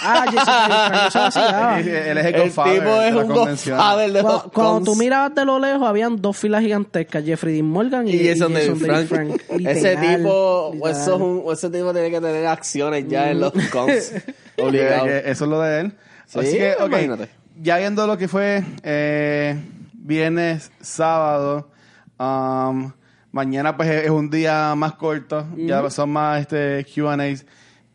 [0.01, 1.79] Ah, Frank, vacilaba.
[1.79, 2.63] Él es el, El tipo
[3.01, 3.77] es de un convención.
[3.77, 4.97] godfather de Cuando, cuando tú cons.
[4.97, 8.73] mirabas de lo lejos, habían dos filas gigantescas, Jeffrey Dean Morgan y, Y Jason David
[8.85, 9.29] David Frank.
[9.57, 13.53] Literal, ese tipo, eso es un, ese tipo tiene que tener acciones ya en los
[13.71, 14.11] cons.
[14.55, 15.07] Que- Obligado.
[15.07, 15.93] eso es lo de él.
[16.27, 17.29] Sí, Así que, ok, imagínate.
[17.61, 19.57] ya viendo lo que fue eh,
[19.93, 21.69] viernes, sábado,
[22.17, 22.91] um,
[23.31, 27.45] mañana pues es un día más corto, ya son más este Q&As.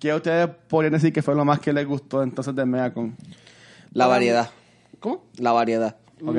[0.01, 3.15] ¿Qué ustedes podrían decir que fue lo más que les gustó entonces de Megacon?
[3.93, 4.51] La variedad.
[4.99, 5.25] ¿Cómo?
[5.37, 5.97] La variedad.
[6.25, 6.37] ¿Ok?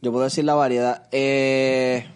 [0.00, 1.02] Yo puedo decir la variedad.
[1.12, 2.06] Eh,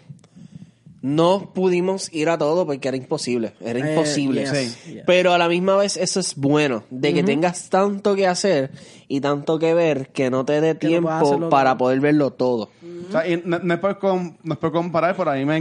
[1.01, 3.53] no pudimos ir a todo porque era imposible.
[3.61, 4.41] Era Eh, imposible.
[4.41, 4.49] yes,
[4.83, 4.93] Sí.
[4.93, 5.03] yes.
[5.05, 6.83] Pero a la misma vez eso es bueno.
[6.89, 8.71] De que tengas tanto que hacer
[9.07, 11.77] y tanto que ver que no te dé Que no puedas tiempo hacerlo para todo.
[11.77, 12.71] poder verlo todo.
[13.07, 15.45] O sea, y no, no es por com- no es por comparar, pero a mí
[15.45, 15.55] me...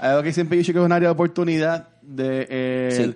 [0.00, 3.14] Hay algo que siempre he dicho que es un área de oportunidad de eh, Sí.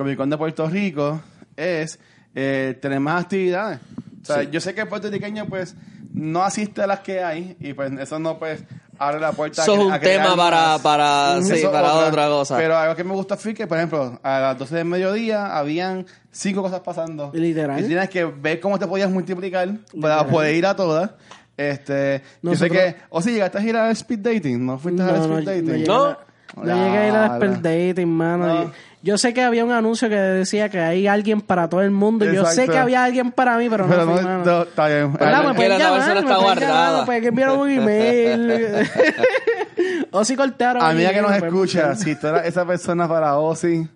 [0.00, 1.20] El Comic Con de Puerto Rico
[1.56, 1.98] es
[2.34, 3.80] eh, tener más actividades.
[4.22, 4.48] O sea, Sí.
[4.52, 5.74] yo sé que el puertorriqueño pues
[6.12, 8.62] no asiste a las que hay y pues eso no pues
[8.98, 9.62] abre la puerta.
[9.62, 12.56] a Eso es cre- un a crear tema para, para, sí, Eso para otra cosa.
[12.56, 16.06] Pero algo que me gusta fue que, por ejemplo, a las 12 del mediodía habían
[16.30, 17.30] cinco cosas pasando.
[17.34, 17.80] Literal.
[17.82, 19.68] Y tienes que ver cómo te podías multiplicar
[20.00, 21.10] para poder ir a todas.
[21.56, 25.06] Este, yo sé que, o si llegaste a ir a speed dating, ¿no fuiste a
[25.06, 25.84] No, speed no, dating?
[25.86, 28.46] no a- No llegué a ir a speed dating, mano.
[28.64, 28.72] No.
[29.02, 32.26] Yo sé que había un anuncio que decía que hay alguien para todo el mundo.
[32.30, 35.12] Yo sé que había alguien para mí, pero, Pero no, fui, no, está bien.
[35.12, 37.00] Porque Me pueden la llamar, persona me está pueden llamar, guardada.
[37.00, 38.88] me pueden enviar un email.
[40.10, 40.82] o si cortaron.
[40.82, 41.96] Amiga un que nos me pueden escucha, buscar.
[41.96, 43.88] si tú eras esa persona para Ozzy,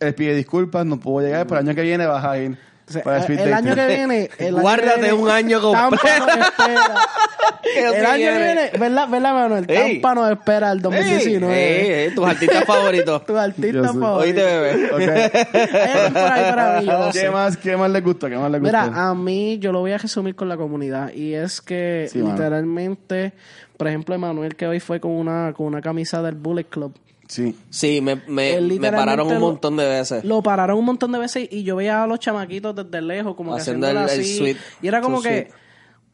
[0.00, 2.92] él pide disculpas, no puedo llegar, pero el año que viene vas a ir O
[2.92, 3.66] sea, para speed el dating.
[3.68, 4.30] año que viene.
[4.38, 6.26] El año Guárdate que viene, un año Tampa completo.
[7.76, 8.70] el año que viene.
[8.78, 9.64] ¿verdad, ¿verdad Manuel?
[9.68, 10.00] Ey.
[10.00, 11.54] Tampa nos espera el 2019.
[11.54, 13.24] Ey, ey, ey, tus artistas favoritos.
[13.26, 13.98] Tu artista Yo sé.
[13.98, 14.16] favorito.
[14.16, 14.88] Oíste, bebé.
[14.92, 15.00] Ok.
[15.00, 17.30] Hay alguien por ahí para mí, yo lo ¿Qué sé.
[17.30, 18.28] más, ¿Qué más le gusta?
[18.30, 18.84] ¿Qué más le gusta?
[18.86, 22.18] Mira, a mí yo lo voy a resumir con la comunidad y es que Sí,
[22.18, 22.32] mano.
[22.34, 23.32] literalmente,
[23.76, 26.94] por ejemplo, Emanuel que hoy fue con una con una camisa del Bullet Club.
[27.28, 27.56] Sí.
[27.70, 30.24] Sí, me, me, me pararon un lo- montón de veces.
[30.24, 33.54] Lo pararon un montón de veces y yo veía a los chamaquitos desde lejos como
[33.54, 34.36] que Haciendo el- el así.
[34.38, 34.56] sweep.
[34.82, 35.50] Y era como que,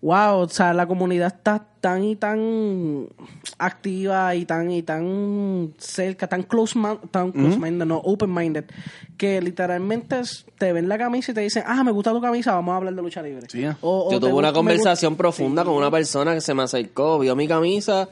[0.02, 3.08] wow, o sea, la comunidad está tan y tan
[3.58, 8.64] activa y tan y tan cerca, tan close, man- tan close minded, no, open minded,
[9.16, 10.20] que literalmente
[10.58, 12.94] te ven la camisa y te dicen, ah, me gusta tu camisa, vamos a hablar
[12.94, 13.46] de lucha libre.
[13.50, 13.64] Sí.
[13.80, 15.66] O- o Yo tuve una conversación profunda Sí.
[15.68, 18.08] con una persona que se me acercó, vio mi camisa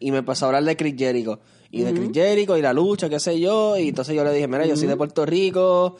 [0.00, 1.40] y me empezó a hablar de Chris Jericho.
[1.74, 3.76] Y de Chris Jericho y la lucha, qué sé yo.
[3.76, 5.96] Y entonces yo le dije, mira, yo soy de Puerto Rico.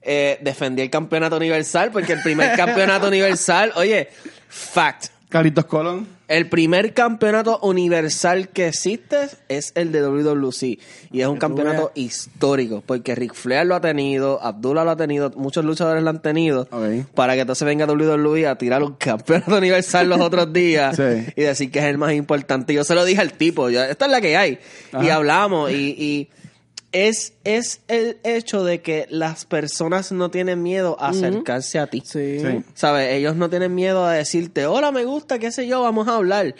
[0.00, 4.08] Eh, defendí el campeonato universal porque el primer campeonato universal, oye,
[4.48, 5.08] fact.
[5.28, 6.17] Carlitos Colón.
[6.28, 10.62] El primer campeonato universal que existe es el de WWC.
[11.10, 12.82] Y es un campeonato histórico.
[12.84, 16.68] Porque Ric Flair lo ha tenido, Abdullah lo ha tenido, muchos luchadores lo han tenido.
[16.70, 17.06] Ok.
[17.14, 20.96] Para que entonces venga WWE a tirar un campeonato universal los otros días.
[20.96, 21.32] Sí.
[21.34, 22.74] Y decir que es el más importante.
[22.74, 24.58] Yo se lo dije al tipo, yo, esta es la que hay.
[25.00, 25.70] Y hablamos.
[25.70, 26.28] Y, y
[26.92, 32.02] es, es el hecho de que las personas no tienen miedo a acercarse a ti.
[32.04, 32.40] Sí.
[32.40, 32.64] Sí.
[32.74, 33.12] ¿Sabes?
[33.12, 36.54] Ellos no tienen miedo a decirte, hola, me gusta, qué sé yo, vamos a hablar.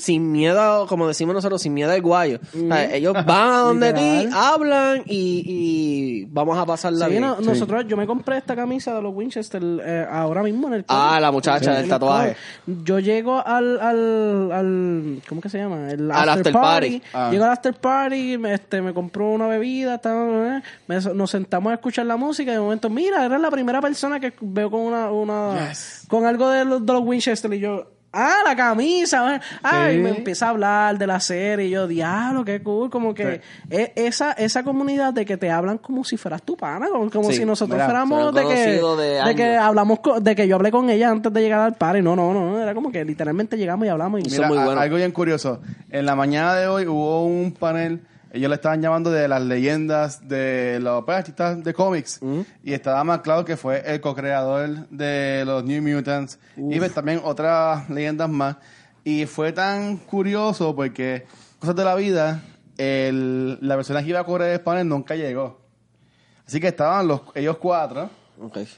[0.00, 2.40] Sin miedo, como decimos nosotros, sin miedo al guayo.
[2.52, 2.94] ¿Sabes?
[2.94, 7.22] Ellos van a donde ti, hablan y, y vamos a pasarla Sí, bien.
[7.22, 10.84] no, nosotros, yo me compré esta camisa de los Winchester eh, ahora mismo en el
[10.88, 11.20] Ah, club.
[11.22, 12.36] la muchacha del el tatuaje.
[12.66, 15.90] Yo llego al, al, al, ¿cómo que se llama?
[15.90, 17.02] El Al after party.
[17.12, 17.28] Ah.
[17.30, 19.66] Llego al after party, me, este, me compro una bebida,
[20.00, 23.80] tal, me- nos sentamos a escuchar la música y de momento, mira, eres la primera
[23.80, 26.04] persona que veo con una, una Yes.
[26.08, 30.00] con algo de los, de los Winchester y yo, ah, la camisa, ah, y Sí.
[30.00, 33.92] me empieza a hablar de la serie y yo, diablo, qué cool, como que e-
[33.94, 37.38] esa, esa comunidad de que te hablan como si fueras tu pana, como, como Sí,
[37.38, 40.88] si nosotros mira, fuéramos de que, de de que hablamos, de que yo hablé con
[40.88, 43.90] ella antes de llegar al party, no, no, no, era como que literalmente llegamos y
[43.90, 44.80] hablamos y Mira, muy bueno.
[44.80, 45.60] algo bien curioso.
[45.90, 48.00] En la mañana de hoy hubo un panel,
[48.32, 52.20] ellos le estaban llamando de las leyendas de los pues, artistas de cómics.
[52.62, 56.38] Y estaba más claro que fue el co-creador de los New Mutants.
[56.56, 58.56] Y pues, también otras leyendas más.
[59.04, 61.26] Y fue tan curioso porque,
[61.58, 62.42] cosas de la vida,
[62.76, 65.60] el- la persona que iba a correr el panel nunca llegó.
[66.46, 68.10] Así que estaban los, ellos cuatro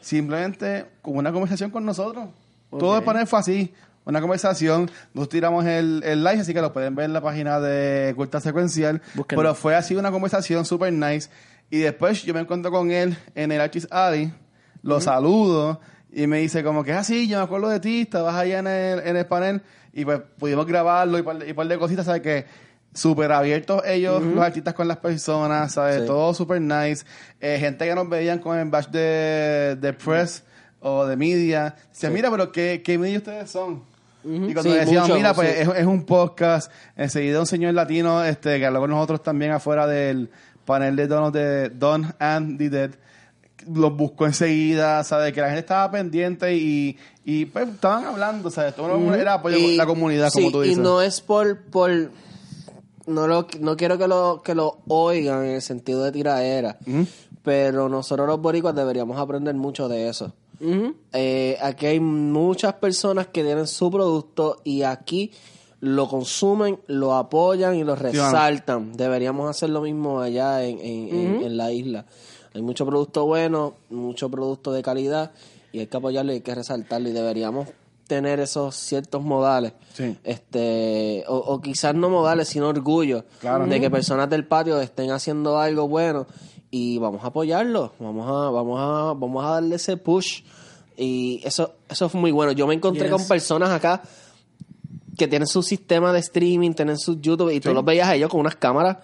[0.03, 2.29] simplemente con una conversación con nosotros.
[2.71, 3.75] Todo el panel fue así,
[4.09, 4.91] una conversación.
[5.15, 8.41] Nos tiramos el, el live, así que lo pueden ver en la página de Culta
[8.41, 9.03] Secuencial.
[9.15, 9.43] Búsquenlo.
[9.43, 11.31] Pero fue así una conversación super nice.
[11.71, 14.33] Y después yo me encuentro con él en el Archis Alley,
[14.83, 18.35] lo saludo y me dice como que, ah, sí, yo me acuerdo de ti, estabas
[18.35, 19.61] allá en el, en el panel
[19.93, 22.23] y pues pudimos grabarlo y par, y par de cositas, ¿sabes?
[22.23, 22.47] Que
[22.95, 26.01] súper abiertos ellos, los artistas con las personas, ¿sabes?
[26.01, 26.07] Sí.
[26.07, 27.05] Todo súper nice.
[27.39, 30.45] Eh, gente que nos veían con el badge de, de press
[30.81, 31.77] o de media.
[31.91, 33.83] Decían, mira, pero ¿qué, qué media ustedes son?
[34.25, 35.61] Y cuando Sí, decían, mucho, mira, pues sí.
[35.63, 39.87] es, es un podcast, enseguida un señor latino este, que habló con nosotros también afuera
[39.87, 40.31] del
[40.65, 42.91] panel de Don, de Don and the Dead,
[43.73, 45.33] los buscó enseguida, ¿sabes?
[45.33, 48.75] Que la gente estaba pendiente y, y pues estaban hablando, ¿sabes?
[48.75, 50.79] Todo era apoyo Y- la comunidad, como sí, tú dices.
[50.79, 51.91] Y no es por, por
[53.07, 56.77] no lo, no quiero que lo, que lo oigan en el sentido de tiraera,
[57.43, 60.33] pero nosotros los boricuas deberíamos aprender mucho de eso.
[60.61, 60.95] Ujú.
[61.13, 65.31] Eh, aquí hay muchas personas que tienen su producto y aquí
[65.81, 68.97] lo consumen, lo apoyan y lo resaltan.
[68.97, 72.05] Deberíamos hacer lo mismo allá en, en, en- en la isla.
[72.55, 75.31] Hay mucho producto bueno, mucho producto de calidad
[75.73, 77.69] y hay que apoyarlo y hay que resaltarlo y deberíamos
[78.09, 79.75] tener esos ciertos modales.
[79.93, 80.17] Sí.
[80.25, 83.67] Este, o, o quizás no modales, sino orgullo Claro.
[83.67, 86.27] de que personas del patio estén haciendo algo bueno
[86.71, 90.43] y vamos a apoyarlo, vamos a, vamos a, vamos a darle ese push
[90.97, 92.53] y eso, eso fue muy bueno.
[92.53, 93.13] Yo me encontré Yes.
[93.13, 94.03] con personas acá
[95.17, 98.31] que tienen su sistema de streaming, tienen su YouTube, y tú los veías a ellos
[98.31, 98.99] con unas cámaras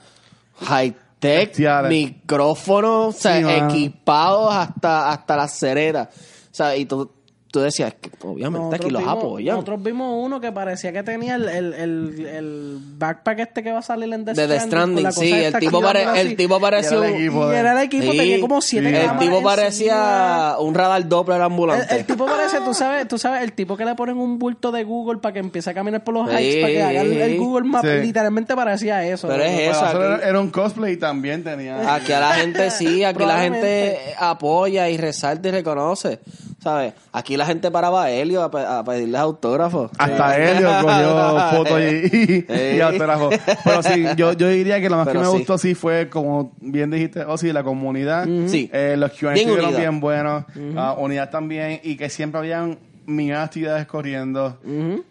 [0.61, 1.91] high-tech, Bestiales.
[1.91, 3.37] micrófonos, o sea,
[3.71, 6.09] Sí, equipados hasta, hasta las cereras.
[6.53, 7.11] O sea, y tú,
[7.55, 9.55] tú decías, que obviamente aquí los vimos, apoyan.
[9.55, 13.79] nosotros vimos uno que parecía que tenía el, el, el, el backpack este que va
[13.79, 16.59] a salir en The De The con Stranding, sí, el tipo, pare- el tipo.
[16.59, 17.53] Y era el equipo.
[17.53, 18.19] Era el equipo, Sí.
[18.19, 18.97] tenía como siete Sí.
[18.97, 19.43] El tipo encima.
[19.51, 21.95] parecía un radar Doppler ambulante.
[21.95, 24.83] el tipo parece, tú sabes, tú sabes, el tipo que le ponen un bulto de
[24.83, 26.37] Google para que empiece a caminar por los Sí.
[26.37, 27.91] hikes, para que haga el, el Google Map, Sí.
[28.03, 29.29] literalmente parecía eso.
[29.29, 31.95] Pero es eso, aquí- era un cosplay y también tenía.
[31.95, 36.19] Aquí a la gente sí, aquí la gente apoya y resalta y reconoce,
[36.65, 36.95] ¿sabes?
[37.13, 39.91] Aquí la gente paraba a Helio a, pe- a pedirles autógrafos.
[39.99, 42.77] Hasta Helio cogió fotos y, y, Sí.
[42.77, 43.35] y autógrafos.
[43.63, 45.39] Pero sí, yo, yo diría que lo más Pero que me sí.
[45.39, 48.27] gustó sí fue, como bien dijiste, oh sí, la comunidad.
[48.47, 48.69] Sí.
[48.73, 50.45] Eh, los Q&A Bien estuvieron bien buenos.
[50.77, 51.81] Ah, unidad también.
[51.85, 54.59] Y que siempre habían millones de actividades corriendo.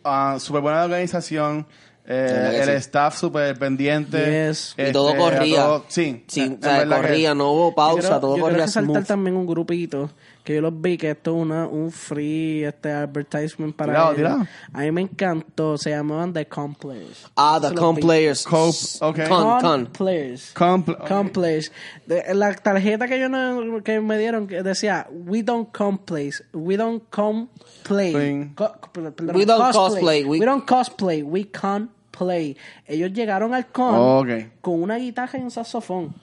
[0.04, 1.66] Ah, Súper buena organización.
[2.06, 2.72] Eh, el sí.
[2.72, 4.48] staff súper pendiente.
[4.50, 4.76] Yes.
[4.78, 5.62] Y todo Este, corría.
[5.64, 6.26] todo- sí.
[6.28, 8.66] Sí, En o sea, verdad que- corría, no hubo pausa, quiero- todo yo corría quiero
[8.66, 9.08] resaltar smooth.
[9.08, 10.10] también un grupito
[10.44, 14.18] que yo los vi que esto es una, un free este advertisement para Tirado, ellos.
[14.18, 14.48] tirado.
[14.74, 16.46] A mí me encantó, se llamaban The
[16.80, 17.28] Players.
[17.36, 18.02] Ah, Eso the con vi.
[18.02, 18.44] players.
[18.44, 19.28] Cope, ok.
[19.30, 19.86] Con, con.
[19.88, 20.54] Players.
[20.54, 21.72] Compl- Com Players.
[22.06, 26.44] De- la tarjeta que yo no, que me dieron que decía We don't come plays,
[26.54, 27.48] we don't come
[27.84, 28.12] play.
[28.14, 28.52] Sí.
[28.56, 32.58] Co- perdón, We don't cosplay, we- We, don't cosplay, we can play.
[32.86, 34.30] Ellos llegaron al con Ok.
[34.62, 36.14] con una guitarra y un saxofón.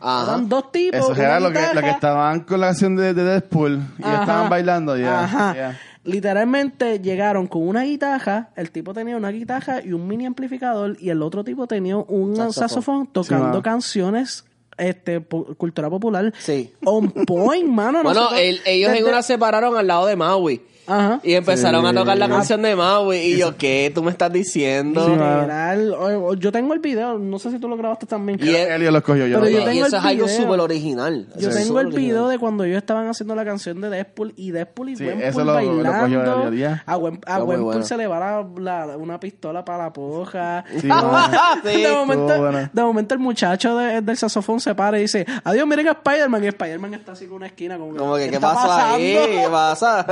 [0.00, 0.24] Ajá.
[0.32, 1.00] Eran dos tipos.
[1.00, 4.02] Eso una era lo que, lo que estaban con la canción de, de Deadpool y
[4.02, 4.20] Ajá.
[4.20, 5.24] estaban bailando ya.
[5.24, 5.76] Ajá.
[6.04, 11.10] Literalmente llegaron con una guitarra, el tipo tenía una guitarra y un mini amplificador y
[11.10, 12.52] el otro tipo tenía un Saxofón.
[12.52, 14.44] saxofón, tocando canciones
[14.78, 16.72] este po- cultura popular Sí.
[16.84, 18.00] on point, mano.
[18.04, 20.62] Bueno, el- ellos en desde- una se pararon al lado de Maui.
[20.86, 21.20] Ajá.
[21.22, 21.88] Y empezaron Sí.
[21.90, 23.16] a tocar la canción de Maui.
[23.18, 23.90] Y yo, ¿qué?
[23.94, 25.04] ¿Tú me estás diciendo?
[25.04, 25.10] Sí.
[25.12, 25.94] Literal,
[26.38, 28.38] yo tengo el video, no sé si tú lo grabaste también.
[28.42, 29.38] Y el- Elio los cogió yo.
[29.40, 29.72] Pero yo grabé.
[29.72, 31.26] y tengo eso el es algo súper original.
[31.38, 32.30] Yo Eso tengo el video original.
[32.30, 35.52] de cuando ellos estaban haciendo la canción de Deadpool y Deadpool y Sí, eso lo-
[35.54, 36.80] lo cogió bailando.
[37.26, 37.82] A bueno.
[37.82, 38.18] se le va
[38.58, 40.64] la, la- una pistola para la poja.
[40.80, 40.88] Sí,
[41.64, 42.70] de, momento, bueno.
[42.72, 46.44] de momento el muchacho de- del saxofón se para y dice, adiós, miren a Spider-Man.
[46.44, 47.78] Y Spider-Man está así con una esquina.
[47.78, 49.12] Como, Como que, ¿qué está pasó ahí?
[49.14, 50.06] ¿Qué pasa?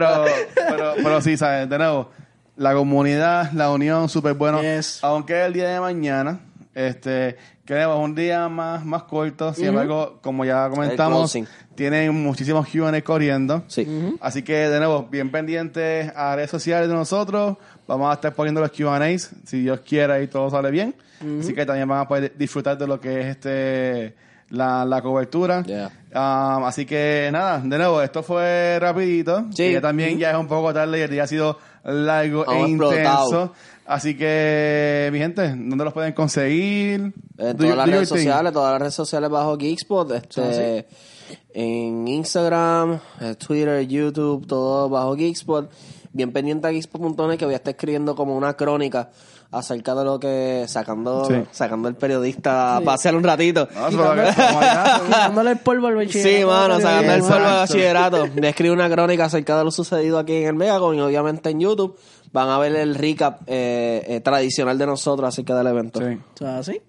[0.00, 1.68] Pero, pero, pero sí, ¿sabes?
[1.68, 2.10] De nuevo,
[2.56, 4.60] la comunidad, la unión, súper bueno.
[4.62, 5.00] Yes.
[5.02, 6.40] Aunque el día de mañana,
[6.74, 9.52] este, queremos un día más, más corto.
[9.54, 11.36] Sin embargo, como ya comentamos,
[11.74, 13.64] tienen muchísimos Q&A corriendo.
[13.66, 13.86] Sí.
[14.20, 17.56] Así que, de nuevo, bien pendientes a redes sociales de nosotros.
[17.86, 20.94] Vamos a estar poniendo los Q&As, si Dios quiera y todo sale bien.
[21.40, 24.14] Así que también van a poder disfrutar de lo que es este
[24.50, 25.62] la, la cobertura.
[25.62, 25.90] Yeah.
[26.12, 29.46] Um, así que, nada, de nuevo, esto fue rapidito.
[29.54, 29.64] Sí.
[29.64, 32.68] Y ya también ya es un poco tarde y el día ha sido largo e
[32.68, 33.52] intenso.
[33.86, 37.12] Así que, mi gente, ¿dónde los pueden conseguir?
[37.38, 40.86] En todas las redes sociales, todas las redes sociales bajo Geekspot, este,
[41.54, 45.70] en Instagram, eh, Twitter, YouTube, todo bajo Geekspot.
[46.12, 49.10] Bien pendiente a Geekspot.net que voy a estar escribiendo como una crónica
[49.52, 51.34] acerca de lo que sacando Sí.
[51.50, 53.68] sacando el periodista a pasear un ratito.
[53.90, 55.00] No, allá.
[55.04, 56.38] Quitándole el polvo al bachillerato.
[56.38, 57.60] Sí, mano, sacando el polvo de Exacto.
[57.60, 58.26] bachillerato.
[58.40, 61.60] Me escribo una crónica acerca de lo sucedido aquí en el Megacon y obviamente en
[61.60, 61.96] YouTube
[62.32, 65.98] van a ver el recap eh, eh, tradicional de nosotros acerca del evento.
[66.00, 66.16] Sí.
[66.34, 66.80] O sea, así.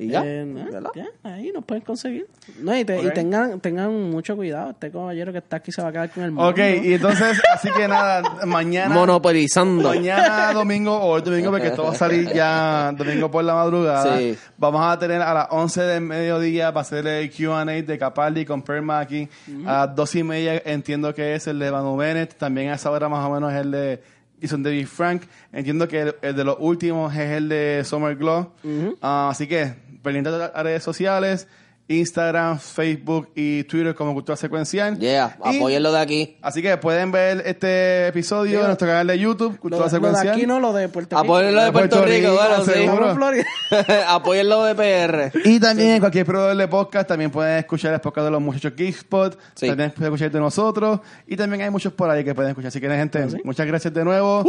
[0.00, 0.46] Y ya, Eh,
[0.94, 2.26] ya, ahí nos pueden conseguir.
[2.60, 3.12] No, y, te- y Ok.
[3.12, 4.70] tengan, tengan mucho cuidado.
[4.70, 6.48] Este caballero que está aquí se va a quedar con el mundo.
[6.50, 8.94] Ok, y entonces, así que nada, mañana...
[8.94, 9.88] Monopolizando.
[9.90, 14.18] Mañana domingo o el domingo, porque esto va a salir ya domingo por la madrugada.
[14.18, 14.36] Sí.
[14.56, 18.62] Vamos a tener a las 11 del mediodía para hacer el QA de Capaldi con
[18.62, 19.28] Perma aquí.
[19.66, 22.36] A las 2 y media entiendo que es el de Manu Bennett.
[22.36, 24.02] También a esa hora más o menos es el de
[24.40, 25.22] Jason David Frank.
[25.52, 28.52] Entiendo que el, el de los últimos es el de Summer Glow.
[29.00, 31.46] Ah, así que, pendientes de las redes sociales.
[31.90, 34.96] Instagram, Facebook y Twitter como Cultura Secuencial.
[34.98, 36.36] Yeah, Y- apóyenlo de aquí.
[36.40, 39.90] Así que pueden ver este episodio en nuestro canal de YouTube, Lo, Cultura de- lo
[39.90, 40.34] de Secuencial.
[40.36, 41.32] aquí no, lo de Puerto Rico.
[41.32, 43.42] Apóyenlo de Puerto, Puerto Rico, Rico, bueno, sí.
[44.08, 45.32] Apóyenlo de PR.
[45.44, 48.72] Y también en cualquier proveedor de podcast también pueden escuchar el podcast de los muchachos
[48.76, 49.36] Geekspot.
[49.54, 49.66] Sí.
[49.66, 51.00] También pueden escuchar de nosotros.
[51.26, 52.68] Y también hay muchos por ahí que pueden escuchar.
[52.68, 54.44] Así que, gente, muchas gracias de nuevo.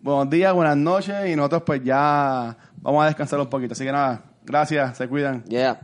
[0.00, 1.14] Buenos días, buenas noches.
[1.28, 3.72] Y nosotros, pues ya vamos a descansar un poquito.
[3.74, 5.44] Así que nada, gracias, se cuidan.
[5.44, 5.78] Yeah.